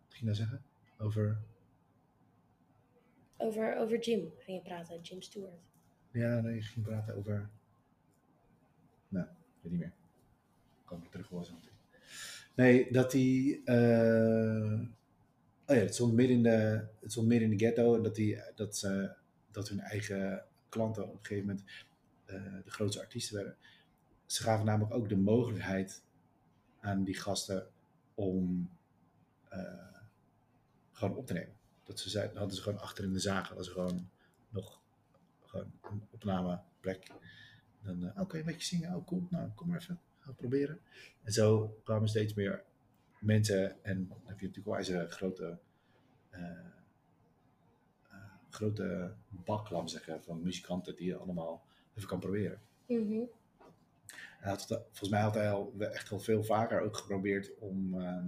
[0.04, 0.64] wat ging je nou zeggen?
[0.98, 1.38] Over,
[3.38, 5.62] Over, over Jim ging je praten, Jim Stewart.
[6.12, 7.50] ja, nee, je ging praten over,
[9.08, 9.28] nou,
[9.62, 9.94] weet niet meer.
[10.86, 11.76] Kan ik terug horen zo meteen.
[12.56, 14.80] Nee, dat die, eh,
[15.68, 18.78] oh ja, het stond midden in de, het stond in de ghetto dat, die, dat,
[18.78, 19.14] ze,
[19.52, 21.66] dat hun eigen klanten op een gegeven moment
[22.26, 23.56] eh, de grootste artiesten werden.
[24.26, 26.02] Ze gaven namelijk ook de mogelijkheid
[26.80, 27.68] aan die gasten
[28.16, 28.70] om
[29.50, 30.02] eh,
[30.92, 31.56] gewoon op te nemen.
[31.84, 34.10] Dat ze zeiden, hadden ze gewoon achter in de zaag, hadden ze gewoon
[34.50, 34.82] nog
[35.46, 37.12] gewoon een opnameplek.
[37.82, 40.80] Dan, eh, oké, een beetje zingen, oh cool, nou kom maar even, gaan proberen.
[41.24, 42.64] En zo kwamen steeds meer
[43.20, 45.58] mensen en dan heb je natuurlijk wel eens een grote,
[46.30, 46.42] eh,
[48.50, 52.62] grote bak, laat zeggen, van muzikanten die je allemaal even kan proberen.
[52.88, 53.20] Mhm.
[54.40, 58.26] Had volgens mij had hij al we- echt wel veel vaker ook geprobeerd om, eh,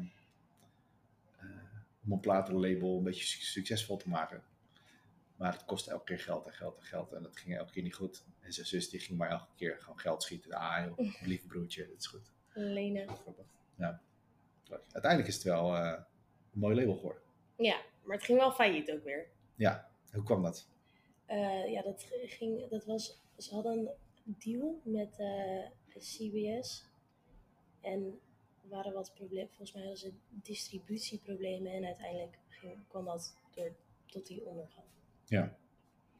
[2.03, 4.43] om een platenlabel een beetje su- succesvol te maken.
[5.35, 7.83] Maar het kostte elke keer geld en geld en geld en dat ging elke keer
[7.83, 8.25] niet goed.
[8.39, 10.51] En zijn zus die ging maar elke keer gewoon geld schieten.
[10.53, 12.31] Ah joh, lieve broertje, dat is goed.
[13.07, 13.45] Grappig.
[13.75, 14.01] Ja.
[14.69, 15.99] Uiteindelijk is het wel eh,
[16.53, 17.21] een mooi label geworden.
[17.55, 19.27] Ja, maar het ging wel failliet ook weer.
[19.55, 20.67] Ja, hoe kwam dat?
[21.25, 23.77] Eh, ja, dat ging, dat was, ze hadden
[24.25, 25.65] een deal met eh,
[25.97, 26.85] CBS.
[27.81, 28.19] En
[28.63, 33.75] er waren wat problemen, volgens mij hadden ze distributieproblemen en uiteindelijk ging, kwam dat door,
[34.05, 34.85] tot die ondergang.
[35.25, 35.57] Ja,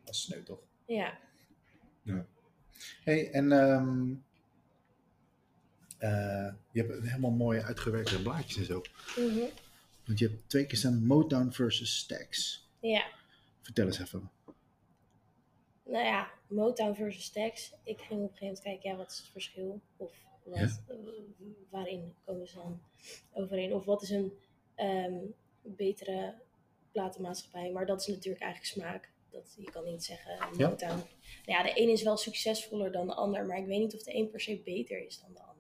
[0.04, 0.60] dat is sneu toch?
[0.86, 1.20] Ja,
[3.04, 4.16] hey, en ehm,
[6.00, 8.82] eh, je hebt helemaal mooie uitgewerkte blaadjes en zo.
[9.18, 9.40] Mhm.
[10.06, 12.64] Want je hebt twee keer staan Motown versus Stax.
[12.80, 13.06] ja.
[13.62, 14.32] Vertel eens even.
[15.86, 17.74] Nou ja, Motown versus Stax.
[17.84, 19.82] Ik ging op een gegeven moment kijken, ja, wat is het verschil?
[19.98, 20.12] Of
[20.44, 20.80] wat, Ja.
[21.70, 22.82] waarin komen ze dan
[23.34, 23.74] overeen?
[23.74, 24.34] Of wat is een
[24.76, 25.18] ehm,
[25.62, 26.34] betere
[26.92, 27.72] platenmaatschappij?
[27.72, 29.10] Maar dat is natuurlijk eigenlijk smaak.
[29.32, 30.70] Dat, je kan niet zeggen eh, Ja.
[30.70, 30.92] Motown.
[30.96, 31.04] Nou
[31.46, 34.16] ja, de een is wel succesvoller dan de ander, maar ik weet niet of de
[34.16, 35.59] een per se beter is dan de ander.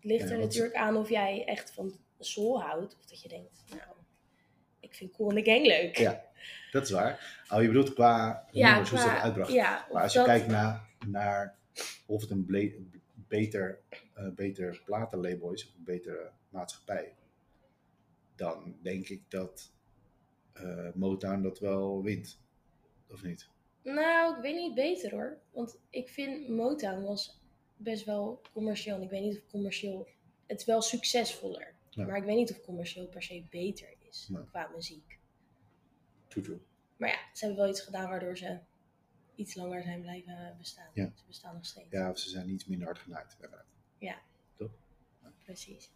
[0.00, 3.28] Het ligt Ja, er natuurlijk aan of jij echt van soul houdt, of dat je
[3.28, 3.80] denkt, nou,
[4.80, 5.96] ik vind Cool in the Gang leuk.
[5.98, 6.24] Ja,
[6.70, 7.44] dat is waar.
[7.52, 9.54] Oh, je bedoelt qua Ja, nummers, hoe ze dat uitbrachten.
[9.54, 11.56] ja, maar als dat- je kijkt naar, naar
[12.06, 12.74] of het een ble-
[13.14, 13.78] beter,
[14.14, 17.14] eh, beter platenlabel is of een betere maatschappij,
[18.36, 19.72] dan denk ik dat
[20.52, 22.40] eh, Motown dat wel wint.
[23.10, 23.48] Of niet?
[23.82, 25.38] Nou, ik weet niet beter hoor.
[25.50, 27.40] Want ik vind Motown was
[27.78, 28.96] best wel commercieel.
[28.96, 30.08] En ik weet niet of commercieel...
[30.46, 31.74] Het is wel succesvoller.
[31.90, 32.06] Ja.
[32.06, 34.44] Maar ik weet niet of commercieel per se beter is Nee.
[34.44, 35.18] qua muziek.
[36.28, 36.60] True.
[36.96, 38.58] Maar ja, ze hebben wel iets gedaan waardoor ze
[39.34, 40.90] iets langer zijn blijven bestaan.
[40.94, 41.12] Ja.
[41.14, 41.90] Ze bestaan nog steeds.
[41.90, 43.32] Ja, of ze zijn iets minder hard genaaid.
[43.34, 43.66] inderdaad.
[45.48, 45.90] Precies.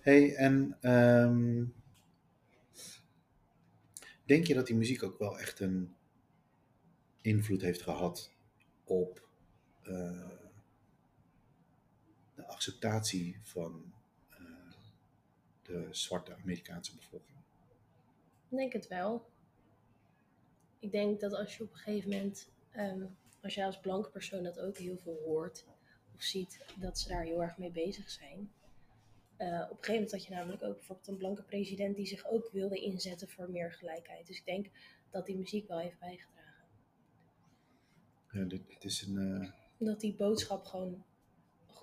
[0.00, 1.64] hey, en ehm,
[4.24, 5.94] denk je dat die muziek ook wel echt een
[7.20, 8.32] invloed heeft gehad
[8.84, 9.28] op
[9.82, 10.30] eh,
[12.46, 13.92] de acceptatie van
[14.30, 14.36] eh,
[15.62, 17.38] de zwarte Amerikaanse bevolking?
[18.48, 19.30] Ik denk het wel.
[20.78, 23.06] Ik denk dat als je op een gegeven moment, ehm,
[23.42, 25.64] als jij als blanke persoon dat ook heel veel hoort
[26.14, 28.50] of ziet, dat ze daar heel erg mee bezig zijn.
[29.36, 32.26] Eh, op een gegeven moment had je namelijk ook bijvoorbeeld een blanke president die zich
[32.26, 34.26] ook wilde inzetten voor meer gelijkheid.
[34.26, 34.70] Dus ik denk
[35.10, 36.64] dat die muziek wel heeft bijgedragen.
[38.32, 41.04] Ja, dit, dit is een, eh, Dat die boodschap gewoon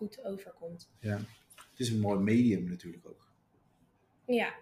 [0.03, 0.89] goed overkomt.
[0.99, 1.17] ja,
[1.55, 3.31] het is een mooi medium natuurlijk ook.
[4.25, 4.53] Ja,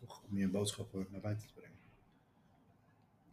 [0.00, 0.22] Toch?
[0.28, 1.78] Om je boodschappen naar buiten te brengen.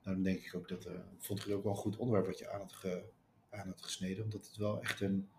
[0.02, 2.40] Daarom denk ik ook dat, eh, vond ik het ook wel een goed onderwerp wat
[2.40, 3.04] je aan had, ge,
[3.50, 4.24] aan had gesneden.
[4.24, 5.30] Omdat het wel echt een,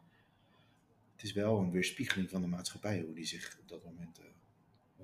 [1.12, 4.18] het is wel een weerspiegeling van de maatschappij, hoe die zich op dat moment...
[4.18, 4.24] eh,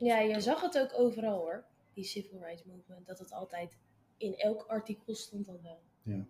[0.00, 3.06] ja je zag het ook overal hoor, die civil rights movement.
[3.06, 3.76] Dat het altijd,
[4.16, 5.80] in elk artikel stond dat wel.
[6.02, 6.26] Ja.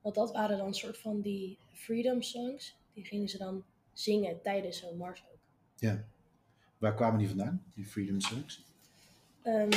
[0.00, 2.76] Want dat waren dan soort van die freedom songs.
[2.92, 5.38] Die gingen ze dan zingen tijdens zo'n mars ook.
[5.76, 6.04] Ja.
[6.78, 8.64] Waar kwamen die vandaan, die Freedom Songs?
[9.42, 9.70] Ehm,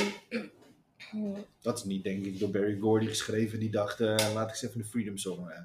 [1.60, 3.58] Dat is niet, denk ik, door Barry Gordy geschreven.
[3.60, 5.48] Die dacht, eh, laat ik eens even de Freedom Song.
[5.48, 5.62] eh,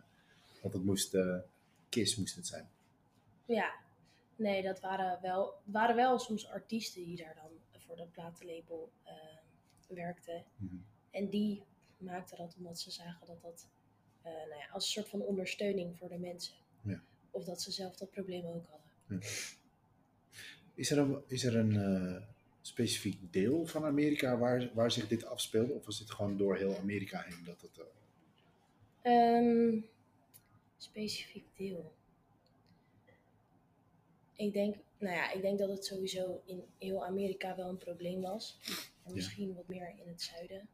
[0.61, 1.37] want het moest, eh,
[1.89, 2.69] Kiss moest het zijn.
[3.45, 3.73] ja,
[4.35, 8.91] nee, dat waren wel, waren wel soms artiesten die daar dan voor dat platenlabel
[9.87, 10.43] werkten.
[10.55, 10.75] Mhm.
[11.11, 11.63] En die
[11.97, 13.67] maakten dat omdat ze zagen dat dat
[14.23, 16.53] nou ja, als een soort van ondersteuning voor de mensen.
[16.81, 17.01] Ja.
[17.31, 19.21] Of dat ze zelf dat probleem ook hadden.
[20.73, 22.21] Is er een, is er een eh,
[22.61, 25.73] specifiek deel van Amerika waar, waar zich dit afspeelde?
[25.73, 27.85] Of was dit gewoon door heel Amerika heen dat het...
[29.01, 29.77] Ehm,
[30.77, 31.93] specifiek deel.
[34.35, 38.21] Ik denk, nou ja, ik denk dat het sowieso in heel Amerika wel een probleem
[38.21, 38.59] was.
[39.03, 40.67] En misschien wat meer in het zuiden.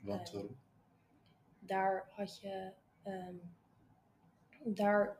[0.00, 0.56] Want Eh, waarom?
[1.58, 2.70] Daar had je,
[3.02, 3.34] ehm,
[4.64, 5.18] daar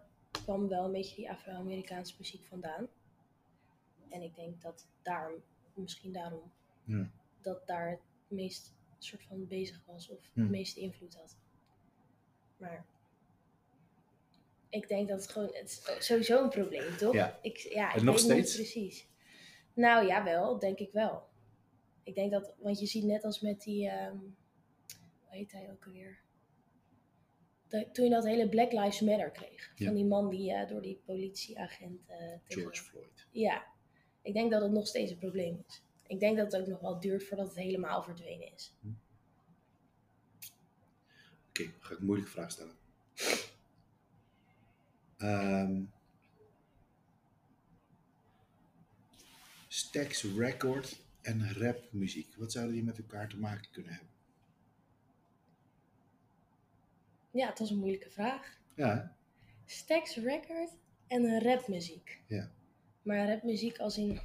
[0.50, 2.88] kwam wel een beetje die Afro-Amerikaanse muziek vandaan.
[4.08, 5.30] En ik denk dat daar,
[5.74, 6.52] misschien daarom,
[6.84, 7.10] Ja.
[7.40, 10.42] dat daar het meest soort van bezig was of Hmm.
[10.42, 11.36] het meeste invloed had.
[12.56, 12.86] Maar
[14.68, 17.12] ik denk dat het gewoon, het is sowieso een probleem, toch?
[17.14, 17.38] Ja.
[17.42, 18.56] Ik, ja, ik nog weet steeds?
[18.58, 19.08] niet precies.
[19.74, 21.28] Nou ja, wel, denk ik wel.
[22.02, 25.86] Ik denk dat, want je ziet net als met die, ehm, hoe heet hij ook
[25.86, 26.18] alweer?
[27.70, 29.72] De- toen je dat hele Black Lives Matter kreeg.
[29.76, 29.86] Ja.
[29.86, 33.26] Van die man die eh, door die politieagent eh tegen- George Floyd.
[33.30, 33.66] Ja,
[34.22, 35.82] ik denk dat het nog steeds een probleem is.
[36.06, 38.74] Ik denk dat het ook nog wel duurt voordat het helemaal verdwenen is.
[41.48, 42.74] Oké, dan ga ik een moeilijke vraag stellen.
[45.16, 45.82] Ehm
[49.68, 52.34] Stax record en rapmuziek.
[52.36, 54.08] Wat zouden die met elkaar te maken kunnen hebben?
[57.30, 58.58] Ja, het was een moeilijke vraag.
[58.74, 59.16] Ja?
[59.66, 60.70] Stax Record
[61.06, 62.22] en rapmuziek.
[62.26, 62.50] Ja.
[63.02, 64.20] Maar rapmuziek als in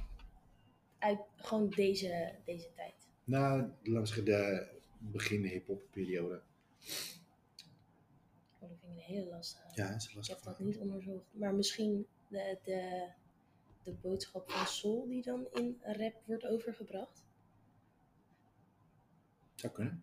[0.98, 2.94] uit gewoon deze, deze tijd.
[3.24, 6.42] nou, langs de begin hip-hop periode.
[8.60, 9.68] Oh, dat vind ik een hele lastige.
[9.74, 11.26] Ja, dat is een ik heb dat niet onderzocht.
[11.30, 13.08] Maar misschien de, de,
[13.82, 17.24] de boodschap van soul die dan in rap wordt overgebracht.
[19.54, 20.02] Zou kunnen.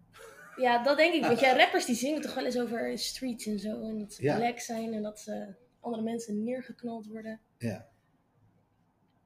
[0.58, 1.22] Ja, dat denk ik.
[1.26, 3.82] Want ja, rappers die zingen toch wel eens over streets en zo.
[3.82, 4.36] En dat ze Ja.
[4.36, 7.40] black zijn en dat ze andere mensen neergeknald worden.
[7.58, 7.88] Ja.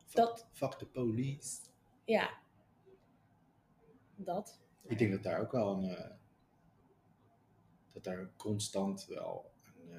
[0.05, 1.57] Fuck, Dat- fuck the police.
[2.05, 2.29] Ja.
[4.15, 4.59] Dat.
[4.83, 5.89] Ik denk dat daar ook wel een.
[5.89, 6.11] eh,
[7.93, 9.91] dat daar constant wel een.
[9.91, 9.97] eh,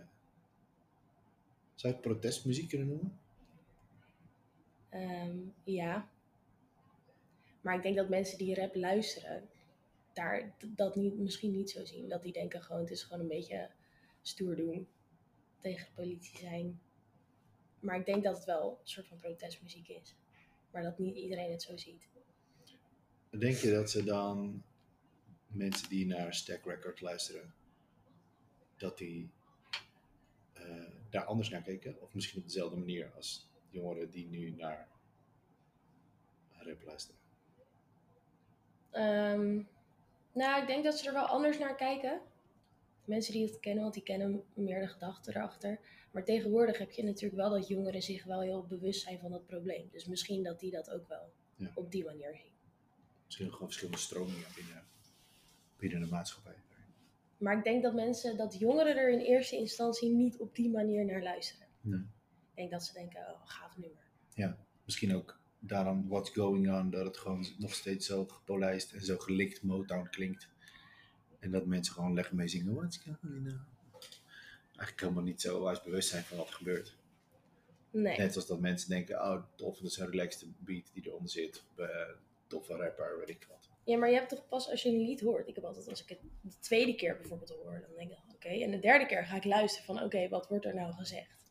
[1.75, 3.19] zou je het protestmuziek kunnen noemen?
[4.89, 6.09] Ehm, ja.
[7.61, 9.49] Maar ik denk dat mensen die rap luisteren,
[10.19, 12.09] daar dat niet, misschien niet zo zien.
[12.09, 13.71] Dat die denken gewoon, het is gewoon een beetje
[14.23, 14.89] stoer doen.
[15.59, 16.81] Tegen de politie zijn.
[17.81, 20.15] Maar ik denk dat het wel een soort van protestmuziek is.
[20.71, 22.09] Maar dat niet iedereen het zo ziet.
[23.31, 24.63] Denk je dat ze dan
[25.47, 27.55] mensen die naar Stack Record luisteren,
[28.77, 29.31] dat die
[30.53, 32.01] eh, daar anders naar keken?
[32.01, 34.89] Of misschien op dezelfde manier als jongeren die nu naar
[36.53, 37.21] rap luisteren?
[38.91, 39.61] Ehm,
[40.33, 42.21] nou, ik denk dat ze er wel anders naar kijken.
[43.05, 45.81] Mensen die het kennen, want die kennen meer de gedachten erachter.
[46.11, 49.47] Maar tegenwoordig heb je natuurlijk wel dat jongeren zich wel heel bewust zijn van dat
[49.47, 49.89] probleem.
[49.93, 51.73] Dus misschien dat die dat ook wel Ja.
[51.75, 52.53] op die manier zien.
[53.25, 54.85] Misschien gewoon verschillende stromingen binnen,
[55.77, 56.55] binnen de maatschappij.
[57.39, 61.05] Maar ik denk dat mensen, dat jongeren er in eerste instantie niet op die manier
[61.05, 61.67] naar luisteren.
[61.81, 61.99] Nee.
[62.51, 64.57] Ik denk dat ze denken, oh, gaaf nummer.
[64.85, 69.17] Misschien ook daarom What's Going On, dat het gewoon nog steeds zo gepolijst en zo
[69.17, 70.49] gelikt Motown klinkt.
[71.39, 73.61] En dat mensen gewoon lekker mee zingen, What's Going On.
[74.67, 76.97] Eigenlijk helemaal niet zo wijs bewust zijn van wat er gebeurt.
[77.91, 78.19] Nee.
[78.19, 81.65] Net als dat mensen denken, oh tof, dat is een relaxte beat die eronder zit.
[81.77, 81.87] Eh,
[82.47, 83.69] toffe rapper, weet ik wat.
[83.85, 85.49] Ja, maar je hebt toch pas als je een lied hoort.
[85.49, 88.49] Ik heb altijd, als ik het de tweede keer bijvoorbeeld hoor, dan denk ik, oké.
[88.49, 91.47] En de derde keer ga ik luisteren van, oké, wat wordt er nou gezegd?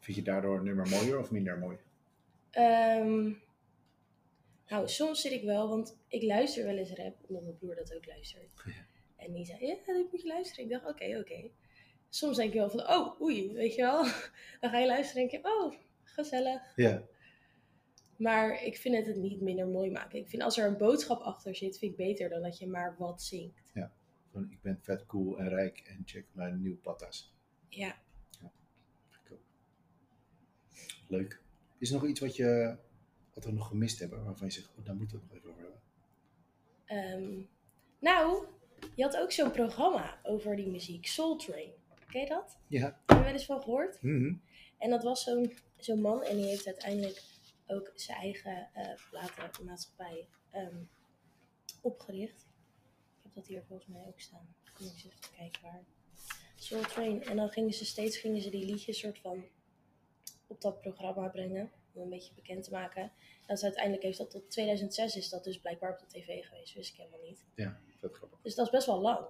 [0.00, 1.78] Vind je daardoor een nummer mooier of minder mooi?
[2.50, 3.32] Ehm,
[4.68, 7.94] nou, soms zit ik wel, want ik luister wel eens rap, omdat mijn broer dat
[7.94, 8.52] ook luistert.
[8.64, 8.86] Ja.
[9.16, 10.64] En die zei, ja, dit moet je luisteren.
[10.64, 11.50] Ik dacht, oké, oké.
[12.08, 14.02] Soms denk je wel van, oh, oei, weet je wel.
[14.60, 16.72] Dan ga je luisteren en denk je, oh, gezellig.
[16.76, 17.02] Ja.
[18.16, 20.18] Maar ik vind het het niet minder mooi maken.
[20.18, 22.96] Ik vind als er een boodschap achter zit, vind ik beter dan dat je maar
[22.98, 23.72] wat zingt.
[24.32, 27.34] Van, ik ben vet cool en rijk en check mijn nieuwe patas.
[27.68, 28.02] Ja.
[31.08, 31.42] Leuk.
[31.80, 32.76] Is er nog iets wat, je,
[33.34, 35.50] wat we nog gemist hebben, waarvan je zegt, oh, daar moeten we het nog even
[35.50, 35.80] over hebben?
[36.84, 37.42] Ehm,
[37.98, 38.46] nou,
[38.94, 41.70] je had ook zo'n programma over die muziek, Soul Train.
[42.08, 42.58] Ken je dat?
[42.66, 43.00] Ja.
[43.06, 44.02] Heb je wel eens van gehoord?
[44.02, 44.34] Mhm.
[44.78, 47.22] En dat was zo'n zo'n man en die heeft uiteindelijk
[47.66, 50.76] ook zijn eigen eh platenmaatschappij ehm,
[51.80, 52.48] opgericht.
[53.16, 54.54] Ik heb dat hier volgens mij ook staan.
[54.64, 55.84] Ik moet eens even kijken waar.
[56.56, 57.24] Soul Train.
[57.24, 59.44] En dan gingen ze steeds gingen ze die liedjes soort van
[60.50, 61.70] op dat programma brengen.
[61.92, 63.02] Om een beetje bekend te maken.
[63.02, 66.44] En dat is uiteindelijk heeft dat tot 2006 is dat dus blijkbaar op de tv
[66.44, 66.74] geweest.
[66.74, 67.44] Wist ik helemaal niet.
[67.54, 68.40] Ja, vet grappig.
[68.42, 69.26] Dus dat is best wel lang.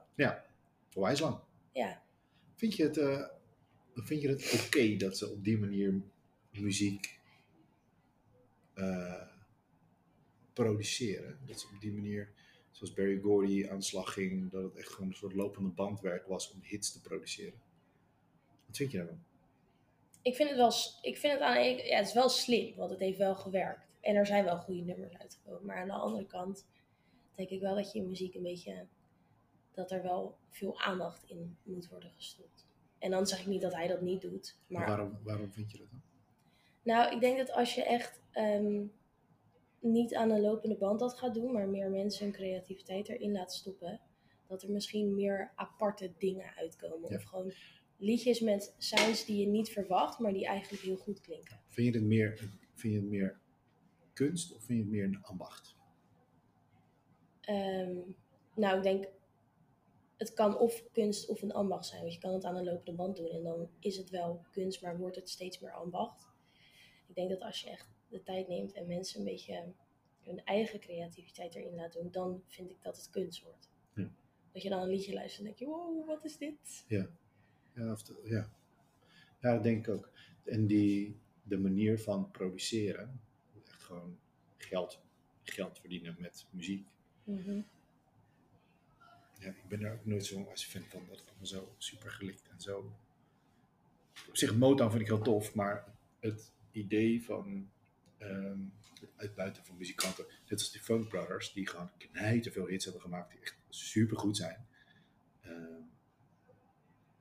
[0.94, 1.38] Onwijs lang.
[1.72, 2.02] Ja.
[2.54, 3.26] Vind je het, eh,
[3.94, 6.02] vind je het oké dat ze op die manier
[6.50, 7.18] muziek
[8.74, 9.26] eh,
[10.52, 11.38] produceren?
[11.46, 12.32] Dat ze op die manier,
[12.70, 16.26] zoals Barry Gordy aan de slag ging, dat het echt gewoon een soort lopende bandwerk
[16.26, 17.60] was om hits te produceren.
[18.66, 19.24] Wat vind je daarvan?
[20.22, 23.00] Ik vind het wel, ik vind het aan ja, het is wel slim, want het
[23.00, 23.88] heeft wel gewerkt.
[24.00, 25.66] En er zijn wel goede nummers uitgekomen.
[25.66, 26.66] Maar aan de andere kant
[27.34, 28.86] denk ik wel dat je in muziek een beetje,
[29.74, 32.66] dat er wel veel aandacht in moet worden gestopt.
[32.98, 34.58] En dan zeg ik niet dat hij dat niet doet.
[34.66, 36.02] Maar Maar waarom, waarom vind je dat dan?
[36.82, 38.82] nou, ik denk dat als je echt ehm,
[39.78, 43.52] niet aan een lopende band dat gaat doen, maar meer mensen hun creativiteit erin laat
[43.52, 44.00] stoppen,
[44.46, 47.10] dat er misschien meer aparte dingen uitkomen.
[47.10, 47.16] Ja.
[47.16, 47.52] Of gewoon
[48.00, 51.60] liedjes met sounds die je niet verwacht, maar die eigenlijk heel goed klinken.
[51.66, 52.36] Vind je het meer,
[52.74, 53.40] vind je het meer
[54.12, 55.76] kunst of vind je het meer een ambacht?
[57.40, 57.96] Ehm,
[58.54, 59.08] nou, ik denk,
[60.16, 62.00] het kan of kunst of een ambacht zijn.
[62.00, 64.82] Want je kan het aan een lopende band doen en dan is het wel kunst,
[64.82, 66.26] maar wordt het steeds meer ambacht.
[67.06, 69.72] Ik denk dat als je echt de tijd neemt en mensen een beetje
[70.20, 73.70] hun eigen creativiteit erin laat doen, dan vind ik dat het kunst wordt.
[73.94, 74.10] Ja.
[74.52, 76.84] Dat je dan een liedje luistert en denk je, wow, wat is dit?
[76.88, 77.10] Ja,
[77.76, 78.50] of de- ja.
[79.40, 80.10] ja, dat denk ik ook.
[80.44, 83.20] En die, de manier van produceren,
[83.68, 84.18] echt gewoon
[84.56, 85.00] geld,
[85.42, 86.86] geld verdienen met muziek.
[87.24, 87.60] Mhm.
[89.38, 92.10] Ja, ik ben daar ook nooit zo'n als fan van dat het allemaal zo super
[92.10, 92.92] gelikt en zo.
[94.28, 95.84] Op zich, Motown vind ik heel tof, maar
[96.20, 97.70] het idee van
[98.18, 98.58] ehm,
[99.00, 103.02] het uitbuiten van muzikanten, net als die Funk Brothers, die gewoon knijten veel hits hebben
[103.02, 104.66] gemaakt, die echt super goed zijn.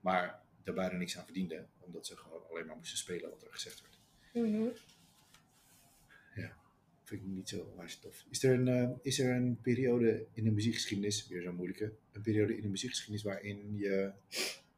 [0.00, 3.52] Maar daar bijna niks aan verdienden, omdat ze gewoon alleen maar moesten spelen wat er
[3.52, 3.98] gezegd werd.
[4.32, 4.68] Mhm.
[7.10, 8.24] Vind ik niet zo onwijs tof.
[8.28, 12.22] Is er, een, eh, is er een periode in de muziekgeschiedenis, weer zo'n moeilijke, een
[12.22, 14.12] periode in de muziekgeschiedenis waarin je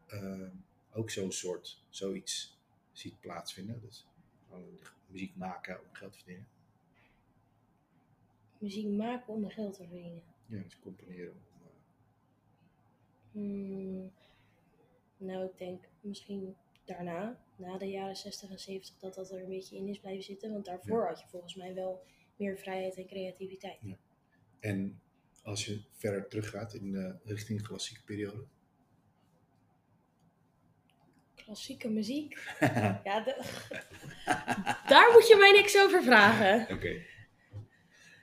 [0.06, 0.48] eh,
[0.92, 2.58] ook zo'n soort, zoiets
[2.92, 3.80] ziet plaatsvinden?
[3.80, 4.06] Dus
[4.48, 6.46] gewoon muziek maken om geld te verdienen.
[8.58, 10.22] Muziek maken om er geld te verdienen.
[10.46, 11.32] Ja, dus componeren.
[11.32, 11.72] Om, eh,
[13.32, 14.12] Hmm,
[15.22, 19.48] nou, ik denk misschien daarna, na de jaren 60 en 70, dat dat er een
[19.48, 20.52] beetje in is blijven zitten.
[20.52, 22.02] Want daarvoor had je volgens mij wel
[22.36, 23.78] meer vrijheid en creativiteit.
[23.82, 23.96] Ja.
[24.60, 25.00] en
[25.42, 28.44] als je verder teruggaat in de richting klassieke periode.
[31.34, 32.34] Klassieke muziek.
[33.04, 33.42] Ja, de-
[34.92, 36.76] daar moet je mij niks over vragen.
[36.76, 37.02] Oké.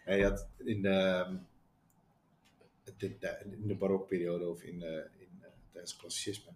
[0.05, 1.37] Ja, je had in de, ehm,
[2.97, 6.51] de- in de barokperiode of in, eh, in, eh, tijdens het klassicisme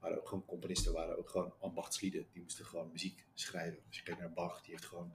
[0.00, 2.26] waren ook gewoon componisten, waren ook gewoon ambachtslieden.
[2.32, 3.82] Die moesten gewoon muziek schrijven.
[3.86, 5.12] Als je kijkt naar Bach, die heeft gewoon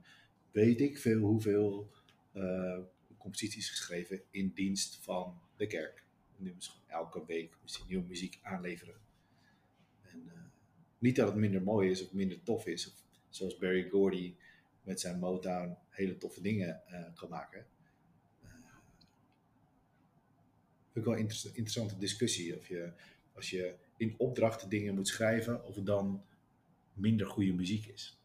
[0.50, 1.90] weet ik veel hoeveel
[2.32, 2.78] eh,
[3.18, 6.04] composities geschreven in dienst van de kerk.
[6.36, 8.94] Nu moest gewoon elke week moest nieuwe muziek aanleveren.
[10.02, 10.40] En, eh,
[10.98, 12.86] niet dat het minder mooi is of minder tof is.
[12.86, 14.36] Of, zoals Barry Gordy
[14.82, 17.66] met zijn Motown hele toffe dingen eh, kan maken.
[20.92, 22.58] Vind ik wel een interess- interessante discussie.
[22.58, 22.92] Of je,
[23.32, 26.24] als je in opdrachten dingen moet schrijven, of het dan
[26.92, 28.18] minder goede muziek is.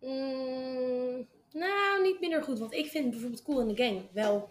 [0.00, 2.58] Mm, nou, niet minder goed.
[2.58, 4.48] Want ik vind bijvoorbeeld Cool in the Gang wel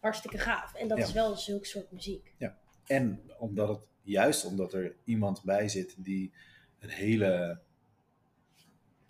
[0.00, 0.74] hartstikke gaaf.
[0.74, 1.04] En dat Ja.
[1.04, 2.32] is wel zulk soort muziek.
[2.86, 6.32] En omdat het, juist omdat er iemand bij zit die
[6.78, 7.60] een hele,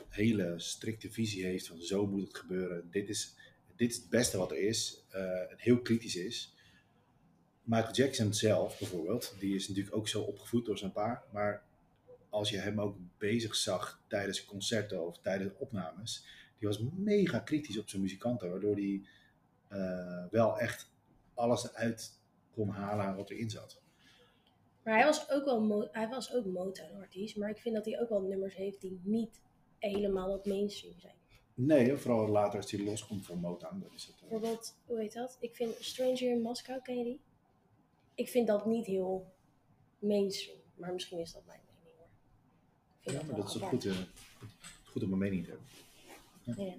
[0.08, 2.88] hele strikte visie heeft van zo moet het gebeuren.
[2.90, 3.34] Dit is,
[3.76, 5.04] dit is het beste wat er is.
[5.10, 6.54] en heel kritisch is.
[7.68, 11.24] Michael Jackson zelf bijvoorbeeld, die is natuurlijk ook zo opgevoed door zijn pa.
[11.32, 11.62] Maar
[12.28, 16.26] als je hem ook bezig zag tijdens concerten of tijdens opnames,
[16.58, 18.50] die was mega kritisch op zijn muzikanten.
[18.50, 19.02] Waardoor hij
[19.68, 20.90] eh, wel echt
[21.34, 23.80] alles uit kon halen wat erin zat.
[24.82, 27.36] Maar hij was ook wel hij was ook Motown-artiest.
[27.36, 29.40] Maar ik vind dat hij ook wel nummers heeft die niet
[29.78, 31.16] helemaal op mainstream zijn.
[31.54, 33.80] Nee, vooral later als hij loskomt van Motown.
[33.80, 35.36] Dan is het, eh, Bijvoorbeeld, hoe heet dat?
[35.40, 37.20] Ik vind Stranger in Moscow, ken je die?
[38.18, 39.32] Ik vind dat niet heel
[39.98, 40.58] mainstream.
[40.74, 42.08] Maar misschien is dat mijn mening hoor.
[42.96, 43.72] Ik vind ja, maar wel dat is apart.
[43.72, 43.96] goed, eh,
[44.84, 46.64] goed om een mening te hebben.
[46.64, 46.74] Ja.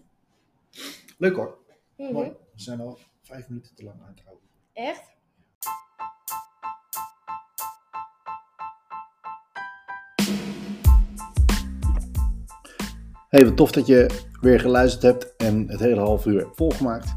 [1.18, 1.58] Leuk hoor.
[1.96, 2.14] Mhm.
[2.14, 2.30] Mooi.
[2.30, 4.48] We zijn al vijf minuten te lang aan het houden.
[4.74, 5.18] Echt?
[13.30, 17.16] Hey, wat tof dat je weer geluisterd hebt en het hele half uur hebt volgemaakt.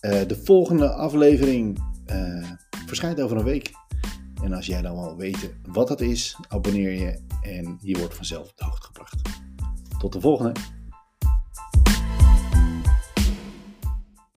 [0.00, 2.50] Eh, de volgende aflevering eh,
[2.90, 3.72] verschijnt over een week.
[4.42, 8.48] En als jij dan wil weten wat dat is, abonneer je en je wordt vanzelf
[8.48, 9.20] op de hoogte gebracht.
[9.98, 10.79] Tot de volgende!